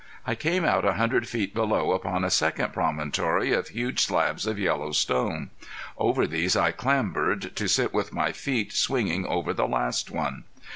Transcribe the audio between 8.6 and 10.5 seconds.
swinging over the last one.